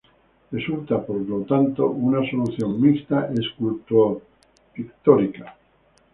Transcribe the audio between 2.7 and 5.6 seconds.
mixta esculto-pictórica.